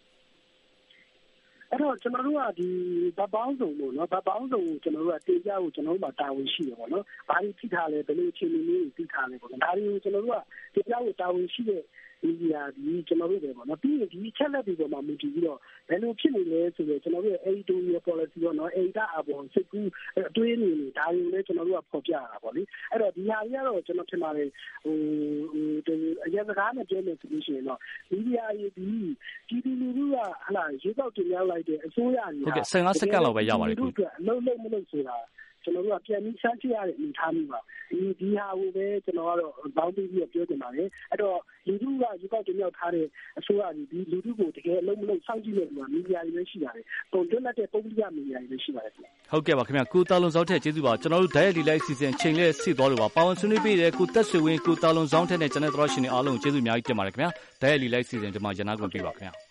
[1.73, 2.69] အဲ့တော့ ကျွန်တော်တို့ကဒီ
[3.17, 11.81] ဗပေါင်းစုံလို့နော်ဗပေါင်းစုံကိုကျွန်တော်တို့ကတင်ပြဖို့ ကျွန်တော်တို့မှာ တာဝန်ရှိတယ်ပေါ့နော်။ဘာတွေထိထားလဲ ဘယ်လိုအခြေအနေမျိုးတွေထိထားလဲပေါ့နော်။ဒါတွေကို ကျွန်တော်တို့က တင်ပြဖို့ တာဝန်ရှိတဲ့
[12.23, 15.59] မီဒီယာဒီကျွန်တော်တို့ပဲပေါ့နော်ပြီးရင်ဒီချက်လက်တွေပေါ်မှာမူတည်ပြီးတော့
[15.89, 19.89] ဘယ်လိုဖြစ်နေလဲဆိုတော့ကျွန်တော်တို့ရဲ့ editorial policy ပေါ့နော် editor အပေါ်စိတ်ကူး
[20.29, 24.49] အတွေးနေနေဒါတွေကိုလည်းကျွန်တော်တို့ကဖော်ပြရတာပေါ့လေအဲ့တော့ဒီဟာကြီးကတော့ကျွန်တော်ထင်ပါတယ်
[24.83, 24.95] ဟို
[25.53, 27.79] ဟိုအရင်စကားနဲ့ပြောမယ်ဆိုလို့ရှိရင်တော့
[28.11, 28.89] မီဒီယာရေးဒီ
[29.49, 35.17] ဒီဒီလူကဟလာရေကောက်တင်ရောက်လိုက်တဲ့အစိုးရကြီးဟုတ်ကဲ့15စက္ကန့်လောက်ပဲရပါတယ်ကိုအလုံးလုံးမလို့ဆိုတာ
[35.63, 37.59] ကျွန်တော်တို့ကပြန်ပြီးစမ်းကြည့်ရတဲ့အနေအထားမျိုးပါ
[37.91, 43.05] ဒီဒီဟာကိုပဲကျွန်တော်ကတော့ဘောင်းပြီးပြီးပြောချင်ပါတယ်အဲ့တော့လူထုကရေကောက်တင်ရောက်ထားတဲ့
[43.39, 57.29] အစိုးရကြီးဒီလူထုကိုတကယ်အလုံးမလုံးစောင့်ကြည့်နေတယ်မီဒီယာတွေလည်းရှိပါတယ်ပုံတွန်းတဲ့ပုံပြမီဒီယာတွေလည်းရှိပါတယ်ဟုတ်ကဲ့ပါခင်ဗျာကိုတာလွန်စောင်းထက်ကျေးဇူးပါကျွန်တော်တို့ diet ဒီလိုက်စီစဉ်ချိန်လဲဆီသွားလို့ပါပါဝင်ဆွေးနွေးပေးတဲ့ကိုတက်ဆွေဝင်းကိုတာလွန်စောင်းထက်နဲ့ကျွန်တော်တို့ရှင်တွေအားလုံးကျေးဇူးအများကြီးတင်ပါတယ်ခင်ဗျာ
[57.61, 59.42] diet ဒီလိုက်စီစဉ်ဒီမှာရန်နာကုန်ပြပါခင်ဗျာ